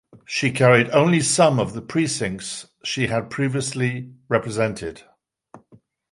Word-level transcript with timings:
She 0.25 0.49
carried 0.49 0.89
only 0.89 1.19
some 1.21 1.59
of 1.59 1.73
the 1.73 1.81
precincts 1.83 2.65
she 2.83 3.05
had 3.05 3.29
previously 3.29 4.09
represented. 4.29 5.03